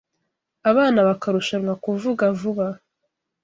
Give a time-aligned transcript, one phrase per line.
[0.69, 2.67] Abana bakarushanwa kuvuga vuba